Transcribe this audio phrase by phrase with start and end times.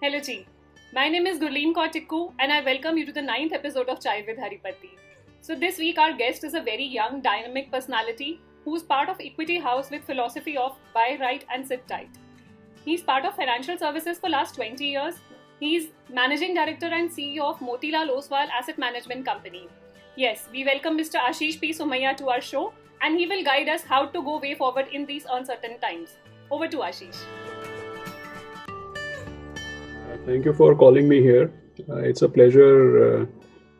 [0.00, 0.46] Hello, Ji.
[0.94, 4.22] My name is Gurleen Kautikku, and I welcome you to the ninth episode of Chai
[4.28, 4.90] with Haripati.
[5.40, 9.58] So, this week, our guest is a very young, dynamic personality who's part of Equity
[9.58, 12.10] House with philosophy of buy right and sit tight.
[12.84, 15.16] He's part of financial services for last 20 years.
[15.58, 19.66] He's managing director and CEO of Motilal Oswal Asset Management Company.
[20.14, 21.18] Yes, we welcome Mr.
[21.32, 21.72] Ashish P.
[21.72, 22.72] Somaiyaa to our show,
[23.02, 26.18] and he will guide us how to go way forward in these uncertain times.
[26.52, 27.24] Over to Ashish.
[30.28, 31.50] Thank you for calling me here.
[31.88, 33.26] Uh, it's a pleasure uh,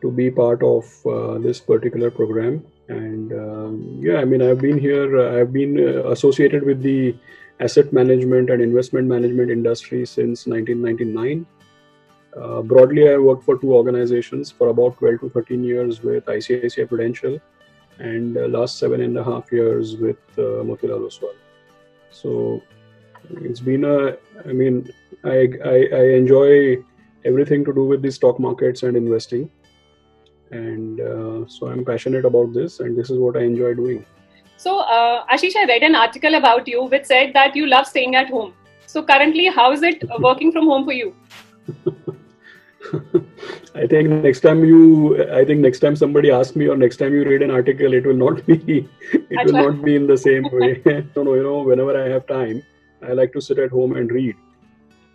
[0.01, 2.65] to be part of uh, this particular program.
[2.87, 7.15] And um, yeah, I mean, I've been here, uh, I've been uh, associated with the
[7.59, 11.45] asset management and investment management industry since 1999.
[12.35, 16.89] Uh, broadly, I worked for two organizations for about 12 to 13 years with ICICI
[16.89, 17.39] Prudential
[17.99, 21.35] and last seven and a half years with Motilal Oswal.
[22.09, 22.63] So
[23.33, 24.91] it's been a, I mean,
[25.23, 26.77] I, I, I enjoy
[27.25, 29.49] everything to do with the stock markets and investing.
[30.51, 34.05] And uh, so i'm passionate about this and this is what i enjoy doing.
[34.57, 38.15] So uh, ashish i read an article about you which said that you love staying
[38.15, 38.53] at home.
[38.87, 41.15] So currently how is it working from home for you?
[43.75, 47.13] I think next time you i think next time somebody asks me or next time
[47.13, 48.55] you read an article it will not be
[49.13, 50.81] it will not be in the same way.
[51.15, 52.63] No no you know whenever i have time
[53.03, 54.35] i like to sit at home and read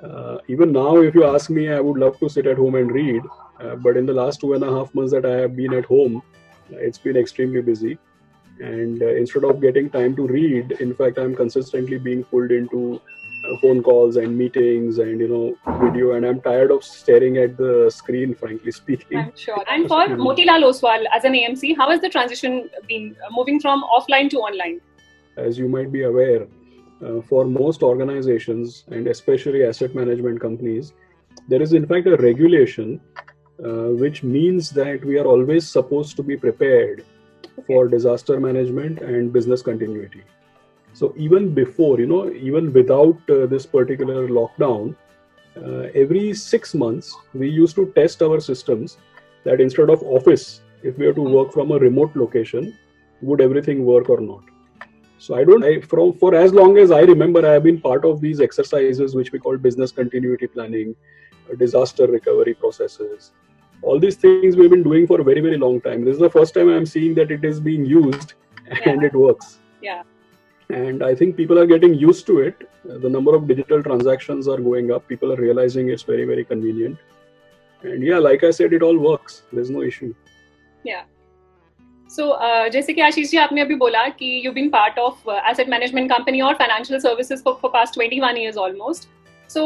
[0.04, 2.90] uh, even now, if you ask me, I would love to sit at home and
[2.90, 3.22] read.
[3.60, 5.84] Uh, but in the last two and a half months that I have been at
[5.84, 6.22] home,
[6.70, 7.98] it's been extremely busy.
[8.60, 13.00] And uh, instead of getting time to read, in fact, I'm consistently being pulled into
[13.44, 16.12] uh, phone calls and meetings and you know video.
[16.12, 19.18] And I'm tired of staring at the screen, frankly speaking.
[19.18, 19.64] I'm sure.
[19.68, 23.82] And for Motilal Oswal as an AMC, how has the transition been uh, moving from
[23.84, 24.80] offline to online?
[25.36, 26.46] As you might be aware,
[27.02, 30.92] uh, for most organizations and especially asset management companies,
[31.48, 33.00] there is in fact a regulation
[33.64, 37.04] uh, which means that we are always supposed to be prepared
[37.66, 40.22] for disaster management and business continuity.
[40.92, 44.96] So even before, you know, even without uh, this particular lockdown,
[45.56, 48.98] uh, every six months we used to test our systems
[49.44, 52.76] that instead of office, if we have to work from a remote location,
[53.22, 54.42] would everything work or not?
[55.24, 58.04] So I don't, I, from for as long as I remember, I have been part
[58.04, 60.94] of these exercises, which we call business continuity planning,
[61.50, 63.32] uh, disaster recovery processes.
[63.80, 66.04] All these things we've been doing for a very, very long time.
[66.04, 68.34] This is the first time I'm seeing that it is being used
[68.66, 69.06] and yeah.
[69.06, 69.60] it works.
[69.80, 70.02] Yeah.
[70.68, 72.68] And I think people are getting used to it.
[72.90, 75.08] Uh, the number of digital transactions are going up.
[75.08, 76.98] People are realizing it's very, very convenient.
[77.82, 79.44] And yeah, like I said, it all works.
[79.54, 80.14] There's no issue.
[80.82, 81.04] Yeah.
[82.13, 85.29] So so, uh, जैसे कि आशीष जी आपने अभी बोला कि you been part of
[85.29, 89.07] asset management company और financial services for past 21 years almost
[89.49, 89.65] so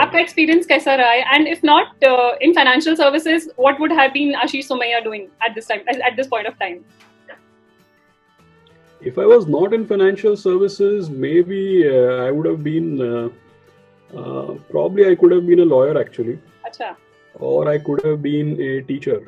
[0.00, 2.04] आपका experience कैसा रहा है and if not
[2.42, 6.28] in financial services what would have been Ashish Somaiya doing at this time at this
[6.28, 6.80] point of time
[9.02, 13.28] If I was not in financial services, maybe uh, I would have been uh,
[14.10, 16.38] uh, probably I could have been a lawyer actually.
[16.64, 16.94] Acha.
[17.34, 19.20] Or I could have been a teacher.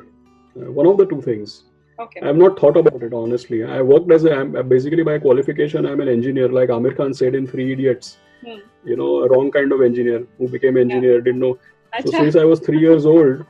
[0.55, 1.63] one of the two things.
[2.00, 2.20] Okay.
[2.20, 3.62] I've not thought about it honestly.
[3.62, 7.34] I worked as a I'm, basically by qualification I'm an engineer, like Aamir Khan said
[7.34, 8.16] in Three Idiots.
[8.44, 8.58] Hmm.
[8.84, 11.24] You know, a wrong kind of engineer who became engineer Yeah.
[11.24, 11.58] didn't know.
[12.00, 12.16] So Acha.
[12.18, 13.44] since I was three years old,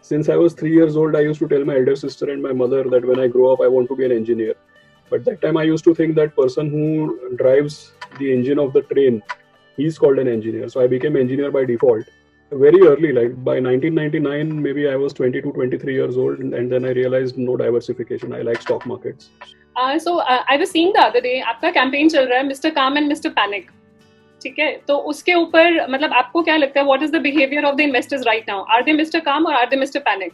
[0.00, 2.52] since I was three years old, I used to tell my elder sister and my
[2.52, 4.54] mother that when I grow up, I want to be an engineer.
[5.10, 8.82] But that time I used to think that person who drives the engine of the
[8.82, 9.22] train,
[9.76, 10.68] he's called an engineer.
[10.68, 12.04] So I became engineer by default
[12.51, 16.85] very early like by 1999 maybe i was 22 23 years old and, and then
[16.85, 19.29] i realized no diversification i like stock markets
[19.75, 22.69] uh, so uh, i was seeing the other day आपका campaign चल रहा है mister
[22.79, 23.69] काम and mister panic
[24.43, 27.75] ठीक है तो उसके ऊपर मतलब आपको क्या लगता है what is the behaviour of
[27.75, 30.33] the investors right now are they mister calm और are they mister panic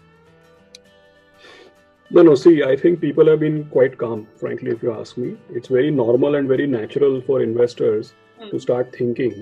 [2.12, 5.30] no no see i think people have been quite calm frankly if you ask me
[5.60, 8.10] it's very normal and very natural for investors
[8.42, 8.50] Hmm.
[8.50, 9.34] to start thinking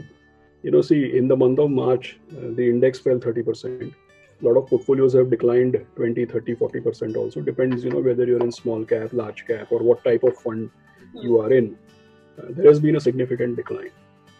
[0.64, 3.94] you know see in the month of march uh, the index fell 30%
[4.42, 8.42] a lot of portfolios have declined 20 30 40% also depends you know whether you're
[8.42, 10.70] in small cap large cap or what type of fund
[11.14, 11.78] you are in
[12.40, 13.92] uh, there has been a significant decline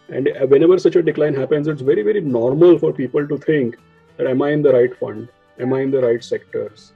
[0.10, 3.78] and uh, whenever such a decline happens it's very very normal for people to think
[4.18, 5.28] that am i in the right fund
[5.60, 6.94] am i in the right sectors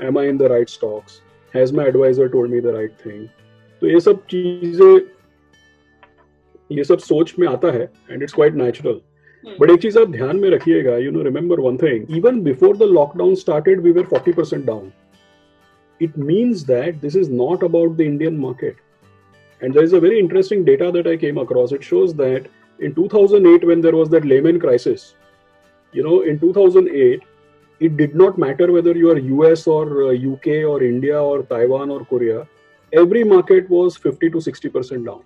[0.00, 1.20] am i in the right stocks
[1.52, 3.28] has my advisor told me the right thing
[3.80, 5.00] तो ये सब चीजें
[6.71, 9.01] ये सब सोच में आता है and it's quite natural
[9.59, 12.83] but एक चीज़ आप ध्यान में रखिएगा you know remember one thing even before the
[12.99, 14.91] lockdown started we were 40% down
[15.99, 18.75] it means that this is not about the Indian market.
[19.61, 21.71] And there is a very interesting data that I came across.
[21.71, 22.47] It shows that
[22.79, 25.15] in 2008, when there was that Lehman crisis,
[25.93, 27.23] you know, in 2008,
[27.81, 31.89] it did not matter whether you are US or uh, UK or India or Taiwan
[31.89, 32.47] or Korea.
[32.93, 35.23] Every market was 50 to 60 percent down.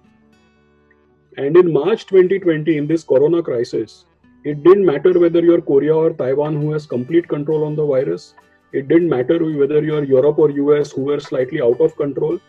[1.38, 4.06] And in March 2020, in this Corona crisis,
[4.44, 8.36] it didn't matter whether you're Korea or Taiwan who has complete control on the virus.
[8.72, 12.40] It didn't matter whether you're Europe or US who were slightly out of control.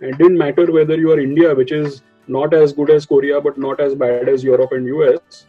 [0.00, 3.58] And didn't matter whether you are India, which is not as good as Korea but
[3.58, 5.46] not as bad as Europe and US.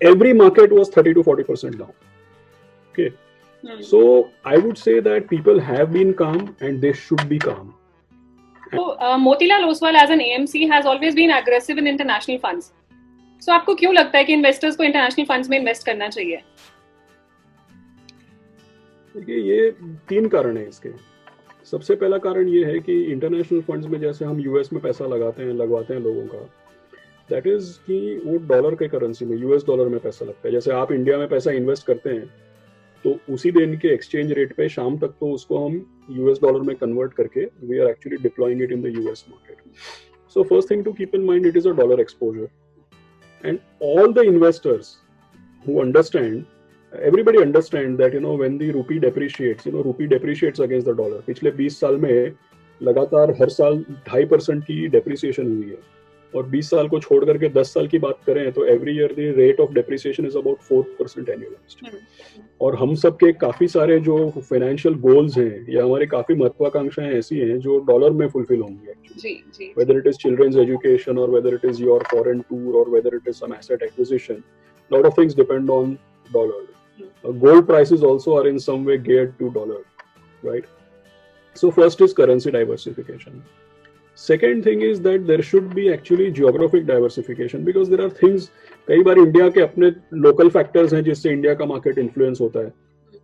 [0.00, 1.92] Every market was 30 to 40 percent down.
[2.90, 3.12] Okay.
[3.66, 3.82] Hmm.
[3.82, 7.74] So I would say that people have been calm and they should be calm.
[8.74, 12.72] So uh, Motilal Oswal as an AMC has always been in international funds.
[13.42, 16.42] So आपको क्यों लगता है कि investors को international funds में invest करना चाहिए?
[19.14, 19.70] देखिए ये
[20.08, 20.90] तीन कारण है इसके।
[21.70, 25.42] सबसे पहला कारण ये है कि इंटरनेशनल फंड्स में जैसे हम यूएस में पैसा लगाते
[25.42, 26.38] हैं लगवाते हैं लोगों का
[27.30, 30.72] दैट इज़ कि वो डॉलर के करेंसी में यूएस डॉलर में पैसा लगता है। जैसे
[30.72, 32.24] आप इंडिया में पैसा इन्वेस्ट करते हैं
[33.04, 36.74] तो उसी दिन के एक्सचेंज रेट पे शाम तक तो उसको हम यूएस डॉलर में
[36.76, 39.56] कन्वर्ट करके we are actually deploying it in the US market
[40.36, 44.26] so first thing to keep in mind it is a dollar exposure and all the
[44.26, 44.96] investors
[45.64, 46.44] who understand,
[46.92, 50.94] everybody understand that, you know, when the rupee depreciates, you know, rupee depreciates against the
[50.94, 51.20] dollar.
[51.26, 52.32] पिछले 20 साल में
[52.80, 55.78] लगातार हर साल ढाई percent की depreciation हुई है।
[56.36, 59.34] और 20 साल को छोड़ करके 10 साल की बात करें तो every year the
[59.38, 61.96] rate of depreciation is about four percent annualised
[62.60, 67.38] और हम सब के काफ़ी सारे जो फाइनेंशियल गोल्स हैं या हमारे काफ़ी महत्वाकांक्षाएँ ऐसी
[67.38, 71.82] हैं जो डॉलर में फुलफिल होंगी whether it is children's education और whether it is
[71.82, 74.42] your foreign tour और whether it is some asset acquisition
[74.90, 75.98] of things depend on
[76.32, 76.62] dollar.
[77.00, 77.06] mm.
[77.24, 79.80] uh, gold prices also are in some way geared to dollar
[80.42, 80.64] right?
[81.54, 82.12] So first is
[84.11, 88.13] currency diversification second thing is that there should be actually geographic diversification because there are
[88.23, 88.49] things
[88.87, 92.73] कई बार India के अपने local factors हैं जिससे India का market influence होता है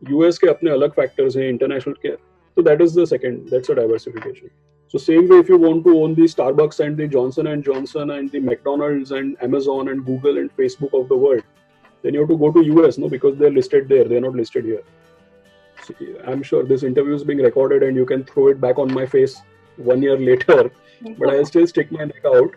[0.09, 3.73] US के अपने अलग फैक्टर्स हैं इंटरनेशनल के तो that is the second that's a
[3.73, 4.47] diversification
[4.93, 8.11] so same way if you want to own the starbucks and the johnson and johnson
[8.11, 11.41] and the mcdonald's and amazon and google and facebook of the world
[12.03, 14.65] then you have to go to us no because they're listed there they're not listed
[14.65, 14.83] here
[15.83, 15.95] so
[16.27, 19.05] i'm sure this interview is being recorded and you can throw it back on my
[19.05, 19.41] face
[19.78, 20.70] one year later,
[21.18, 22.54] but I'll still stick my neck out.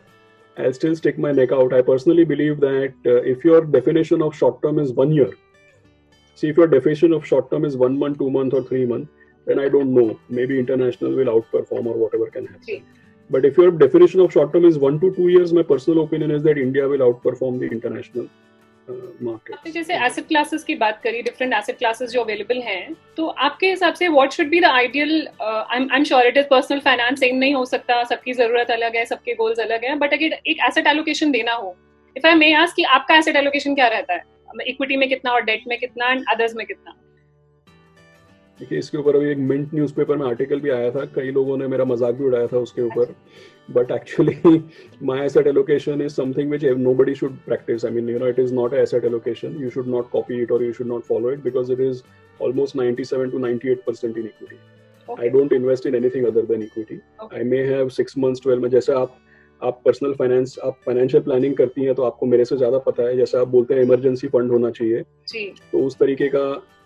[0.57, 1.73] I'll still stick my neck out.
[1.73, 5.31] I personally believe that uh, if your definition of short term is one year,
[6.35, 9.07] see if your definition of short term is one month, two month, or three month,
[9.45, 10.19] then I don't know.
[10.29, 12.63] Maybe international will outperform or whatever can happen.
[12.63, 12.83] Okay.
[13.29, 16.31] But if your definition of short term is one to two years, my personal opinion
[16.31, 18.27] is that India will outperform the international
[18.91, 23.69] आपने जैसे asset classes की बात करी different asset classes जो available हैं तो आपके
[23.69, 27.35] हिसाब से what should be the ideal I am sure it is personal finance same
[27.35, 30.87] नहीं हो सकता, सबकी ज़रूरत अलग है, सबके गोल्स अलग है बट अगर एक एसेट
[30.87, 31.75] एलोकेशन देना हो
[32.15, 34.23] इफ़ आई मे आस्क कि आपका एसेट एलोकेशन क्या रहता है?
[34.67, 36.95] इक्विटी में कितना और डेट में कितना एंड अदर्स में कितना?
[38.61, 41.67] देखिए इसके ऊपर अभी एक मिंट न्यूज़पेपर में आर्टिकल भी आया था। कई लोगों ने
[41.67, 43.13] मेरा मज़ाक भी उड़ाया था उसके ऊपर।
[43.69, 44.61] But actually
[45.03, 46.65] my asset allocation is something which
[46.95, 50.09] nobody should practise I mean you know it is not asset allocation you should not
[50.09, 52.01] copy it और you should not follow it because it is
[52.39, 54.59] almost ninety seven to ninety eight percent in equity
[55.07, 56.99] I don't invest in anything other than equity
[57.33, 59.17] I may have six months twelve में जैसे आप
[59.61, 63.15] आप personal finance आप financial planning करती हैं तो आपको मेरे से ज़्यादा पता है।
[63.17, 65.01] जैसे आप बोलते हैं इमरजेंसी फंड होना चाहिए।
[65.71, 66.45] तो उस तरीके का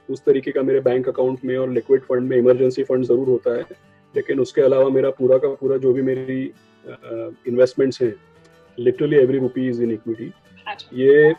[0.09, 3.55] उस तरीके का मेरे बैंक अकाउंट में और लिक्विड फंड में इमरजेंसी फंड ज़रूर होता
[3.55, 3.65] है।
[4.15, 6.41] लेकिन उसके अलावा मेरा पूरा का पूरा जो भी मेरी
[7.47, 8.13] इन्वेस्टमेंट्स हैं
[8.77, 10.31] literally every rupee is in equity
[10.93, 11.33] ये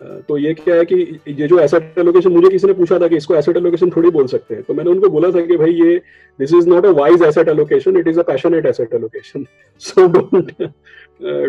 [0.00, 0.94] तो ये क्या है कि
[1.28, 4.26] ये जो एसेट एलोकेशन मुझे किसी ने पूछा था कि इसको एसेट एलोकेशन थोड़ी बोल
[4.26, 5.96] सकते हैं। तो मैंने उनको बोला था कि भाई ये
[6.38, 9.44] this is not a wise asset allocation it is a passionate asset allocation
[9.82, 10.62] so don't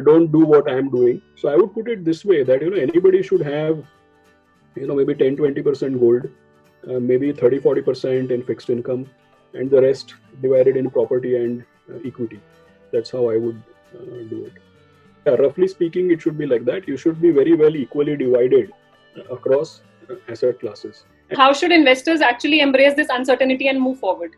[0.05, 2.69] don't do what I am doing so I would put it this way that you
[2.69, 3.81] know anybody should have
[4.76, 6.28] you know maybe 10 20% gold
[6.84, 9.06] uh, maybe 30 40% in fixed income
[9.54, 12.40] and the rest divided in property and uh, equity
[12.92, 13.60] that's how i would
[13.94, 14.52] uh, do it
[15.26, 18.72] yeah, roughly speaking it should be like that you should be very well equally divided
[19.16, 24.36] uh, across uh, asset classes how should investors actually embrace this uncertainty and move forward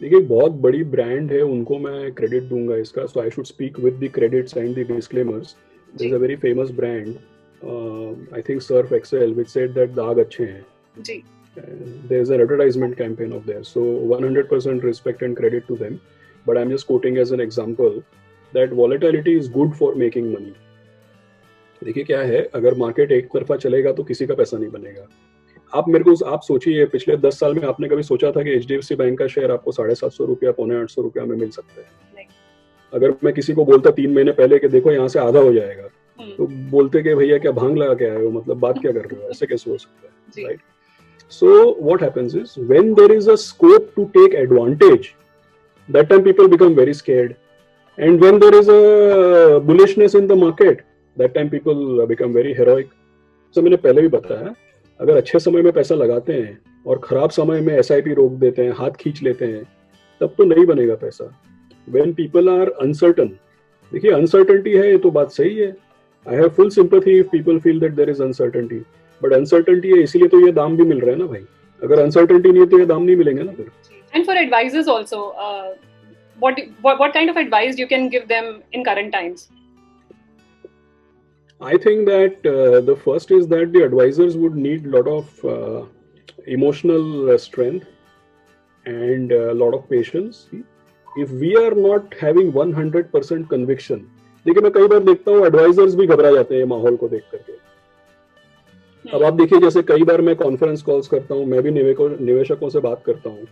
[0.00, 3.98] देखिए बहुत बड़ी brand है उनको मैं credit दूंगा इसका so I should speak with
[4.02, 5.54] the credits and the disclaimers
[5.98, 7.14] there is a very famous brand
[7.63, 10.65] I think Surf Excel which said that दाग अच्छे हैं
[10.99, 11.23] जी
[12.09, 13.69] there's an advertisement campaign of theirs.
[13.69, 13.83] So
[14.15, 15.95] 100% respect and credit to them.
[16.45, 17.95] But i'm just quoting as an example
[18.53, 20.53] that volatility is good for making money.
[21.81, 25.07] देखिए क्या है अगर market एक तरफा चलेगा तो किसी का पैसा नहीं बनेगा।
[25.73, 28.67] आप मेरे को आप सोचिए पिछले दस साल में आपने कभी सोचा था कि H
[28.67, 31.25] D F C bank का शेयर आपको साढ़े सात सौ रुपया पौने आठ सौ रुपया
[31.25, 31.87] में मिल सकता है?
[32.93, 35.89] अगर मैं किसी को बोलता तीन महीने पहले कि देखो यहाँ से आधा हो जाएगा
[36.19, 38.29] हम्म। तो बोलते कि भैया क्या भाँग लगा के आए हो?
[38.31, 39.29] मतलब बात क्या कर रहे हो?
[39.29, 40.45] ऐसे कैसे हो सकता है?
[40.45, 40.59] Right
[41.31, 41.47] so
[41.81, 45.09] what happens is when there is a scope to take advantage
[45.89, 47.33] that time people become very scared
[47.97, 50.81] and when there is a bullishness in the market
[51.17, 52.89] that time people become very heroic
[53.55, 54.53] so मैंने पहले भी बताया
[54.99, 58.71] अगर अच्छे समय में पैसा लगाते हैं और खराब समय में एसआईपी रोक देते हैं
[58.77, 59.63] हाथ खींच लेते हैं
[60.21, 61.25] तब तो नहीं बनेगा पैसा।
[61.87, 63.27] वेन पीपल आर अनसर्टन
[63.91, 65.75] देखिए अनसर्टनिटी है ये तो बात सही है।
[66.26, 68.82] I have full sympathy if people feel that there is uncertainty
[69.22, 71.44] but uncertainty है इसीलिए तो ये दाम भी मिल रहे हैं ना भाई
[71.82, 73.70] अगर अनसर्टनटी नहीं है तो ये दाम नहीं मिलेंगे ना फिर
[74.14, 75.74] And for advisors also, uh,
[76.38, 79.44] what, what what kind of advice you can give them in current times?
[81.60, 85.44] I think that uh, the first is that the advisors would need a lot of
[85.44, 85.82] uh,
[86.46, 87.86] emotional uh, strength
[88.86, 90.48] and a lot of patience.
[91.08, 94.10] If we are not having 100% conviction,
[94.45, 97.53] देखिए मैं कई बार देखता हूँ advisers भी घबरा जाते हैं माहौल को देख करके।
[99.05, 102.79] अब आप देखिए जैसे कई बार मैं कॉन्फ्रेंस कॉल्स करता हूँ मैं भी निवेशकों से
[102.79, 103.47] बात करता हूँ।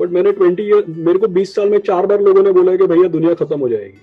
[0.00, 2.86] बट मैंने 20 ईयर मेरे को 20 साल में चार बार लोगों ने बोला कि
[2.86, 4.00] भैया दुनिया खत्म हो जाएगी।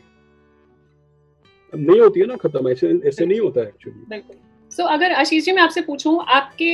[1.73, 4.35] अब नहीं होती है ना खत्म ऐसे ऐसे नहीं होता है एक्चुअली बिल्कुल।
[4.71, 6.71] सो so, अगर आशीष जी मैं आपसे पूछूँ आपके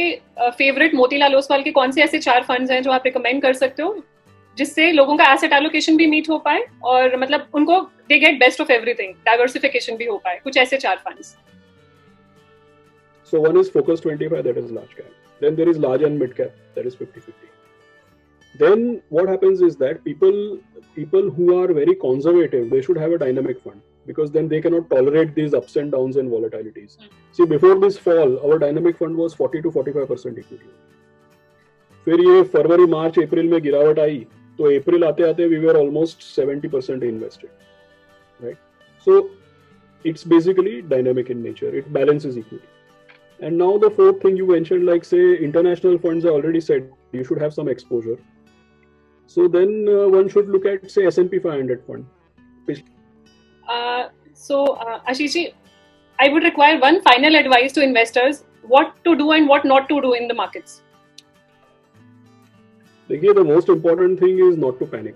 [0.51, 3.83] फेवरेट मोतीलाल ओसवाल के कौन से ऐसे चार फंड्स हैं जो आप रिकमेंड कर सकते
[3.83, 3.93] हो?
[4.57, 7.79] जिससे लोगों का एसेट एलोकेशन भी मीट हो पाए और मतलब उनको
[8.09, 11.35] they get best of everything diversification भी हो पाए कुछ ऐसे चार funds
[13.33, 15.05] So one is Focus 25, that is large cap.
[15.41, 17.31] Then there is large and mid cap, that is 50-50.
[18.55, 20.59] Then what happens is that people
[20.95, 24.87] people who are very conservative, they should have a dynamic fund because then they cannot
[24.89, 26.97] tolerate these ups and downs and volatilities.
[26.97, 27.07] Hmm.
[27.31, 30.69] See, before this fall, our dynamic fund was 40 to 45 percent equity.
[32.07, 34.25] फिर ये फरवरी मार्च अप्रैल में गिरावट आई
[34.57, 37.49] તો April આતે આતે we were almost seventy percent invested
[38.43, 38.61] right
[39.05, 39.15] so
[40.03, 41.73] it's basically dynamic in nature.
[41.75, 42.61] It balances equally.
[43.39, 47.23] And now the fourth thing you mentioned like say international funds i already said you
[47.23, 48.17] should have some exposure.
[49.27, 52.05] So then uh, one should look at say s&p 500 fund.
[53.67, 54.99] Uh, so uh,
[56.19, 60.01] i would require one final advice to investors what to do and what not to
[60.01, 60.81] do in the markets.
[63.09, 65.15] देखिए the most important thing is not to panic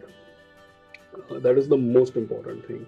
[1.34, 2.80] that is the most most thing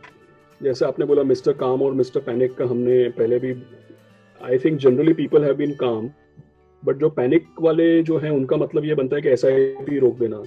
[0.62, 3.54] जैसे आपने बोला mister calm और mister panic का हमने पहले भी
[4.42, 6.10] I think generally people have been calm
[6.84, 10.38] but जो पैनिक वाले जो हैं उनका मतलब ये बनता है कि एस रोक देना।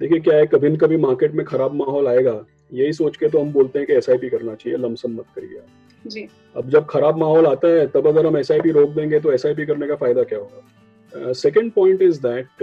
[0.00, 2.34] देखिए क्या है कभी न कभी मार्केट में खराब माहौल आएगा।
[2.72, 6.08] यही सोच के तो हम बोलते हैं कि एसआईपी करना चाहिए लमसम मत करिए आप।
[6.08, 6.26] जी।
[6.56, 9.86] अब जब खराब माहौल आता है तब अगर हम एसआईपी रोक देंगे तो एसआईपी करने
[9.88, 11.32] का फ़ायदा क्या होगा?
[11.32, 12.62] Second point is that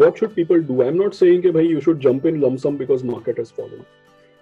[0.00, 2.76] what should people do i'm not saying कि भाई you should jump in lump sum
[2.76, 3.84] because market has fallen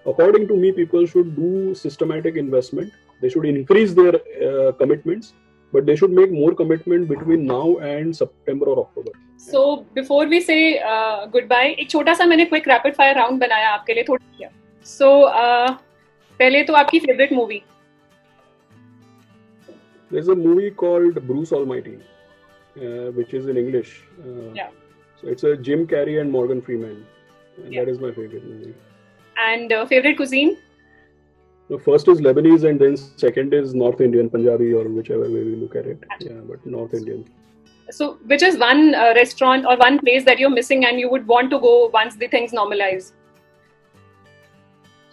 [0.06, 2.92] according to me people should do systematic investment
[3.22, 5.32] they should increase their uh, commitments
[5.72, 10.40] but they should make more commitment between now and september or october So before we
[10.40, 14.24] say uh, goodbye, एक छोटा सा मैंने quick rapid fire round बनाया आपके लिए थोड़ा
[14.38, 14.48] किया.
[14.92, 15.08] So
[15.40, 15.72] uh,
[16.38, 17.62] पहले तो आपकी favourite movie
[20.10, 22.02] there's a movie called bruce almighty uh,
[22.75, 24.69] which is in english uh, Yeah.
[25.21, 27.05] so it's a jim carrey and morgan freeman
[27.57, 27.81] and Yeah.
[27.81, 28.73] that is my favorite movie
[29.37, 30.57] and uh, favorite cuisine.
[31.69, 35.55] The first is Lebanese, and then second is North Indian, Punjabi, or whichever way we
[35.55, 36.03] look at it.
[36.19, 37.25] Yeah, but North Indian.
[37.91, 41.25] So which is one uh, restaurant or one place that you're missing and you would
[41.27, 43.13] want to go once the things normalize?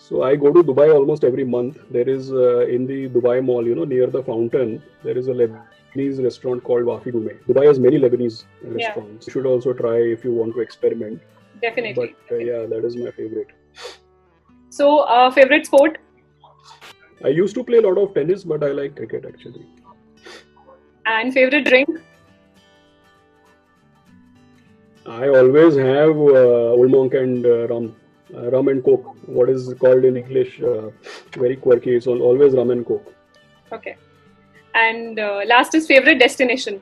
[0.08, 1.78] So I go to Dubai almost every month.
[1.90, 5.32] There is uh, in the Dubai Mall, you know, near the fountain, there is a
[5.32, 7.34] Lebanese restaurant called Wafi Gourmet.
[7.48, 8.86] Dubai has many Lebanese uh, Yeah.
[8.86, 9.26] restaurants.
[9.26, 11.20] You should also try if you want to experiment.
[11.60, 12.14] Definitely.
[12.30, 13.48] But uh, yeah, that is my favorite.
[14.70, 15.98] So uh, favorite sport
[17.24, 19.66] I used to play a lot of tennis, but I like cricket actually.
[21.06, 21.88] and favorite drink.
[25.06, 27.96] I always have uh, Old Monk and uh, rum,
[28.33, 29.15] uh, rum and coke.
[29.25, 30.89] What is called in English, uh,
[31.37, 31.95] very quirky.
[31.95, 33.13] It's al- always rum and coke.
[33.71, 33.95] Okay.
[34.75, 36.81] And uh, last is favorite destination.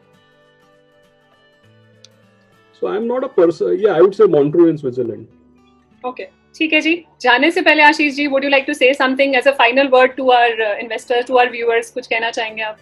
[2.80, 3.80] So I'm not a person.
[3.80, 5.28] Yeah, I would say Montreux in Switzerland.
[6.04, 6.30] Okay.
[6.56, 9.46] ठीक है जी जाने से पहले आशीष जी would you like to say something as
[9.48, 12.78] a final word to our uh, investors to our viewers कुछ कहना चाहेंगे आप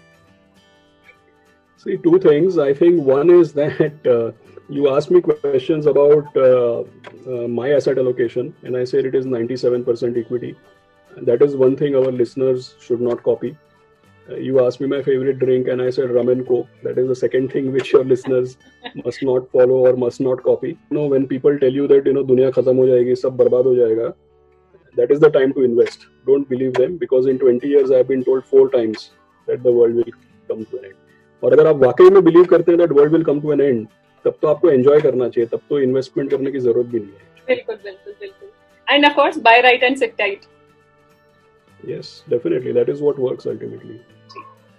[1.82, 2.58] See, two things.
[2.58, 4.32] I think one is that uh,
[4.70, 6.82] you asked me questions about uh,
[7.28, 10.56] uh, my asset allocation, and I said it is 97% equity.
[11.16, 13.58] And that is one thing our listeners should not copy.
[14.30, 16.68] Uh, you asked me my favorite drink, and I said rum and coke.
[16.84, 18.58] That is the second thing which your listeners
[19.04, 20.78] must not follow or must not copy.
[20.92, 23.66] You know, when people tell you that you know दुनिया खत्म हो जाएगी, सब बर्बाद
[23.66, 24.14] हो जाएगा,
[24.96, 26.06] that is the time to invest.
[26.28, 29.12] Don't believe them because in 20 years I have been told four times
[29.48, 30.14] that the world will
[30.48, 31.00] come to an end.
[31.44, 33.88] और अगर आप वाकई में बिलीव करते हैं that world will come to an end
[34.25, 37.47] तब तो आपको एंजॉय करना चाहिए तब तो इन्वेस्टमेंट करने की ज़रूरत भी नहीं है।
[37.49, 38.49] बिल्कुल बिल्कुल
[38.87, 39.97] and of course bye right and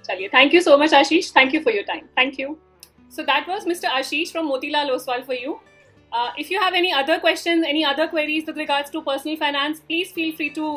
[0.06, 2.58] चलिए thank you so much Ashish thank you for your time thank you
[3.16, 5.60] so that was mister Ashish from Motilal Oswal for you
[6.40, 10.14] if you have any other question any other queries with regards to personal finance please
[10.14, 10.74] feel free to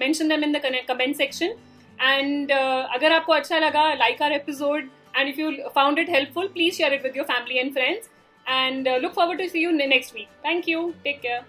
[0.00, 1.54] mention them in the comment section
[2.00, 6.76] and अगर आपको अच्छा लगा like our episode and if you found it helpful, please
[6.76, 8.08] share it with your family and friends.
[8.46, 10.28] And uh, look forward to see you next week.
[10.42, 10.94] Thank you.
[11.04, 11.44] Take care.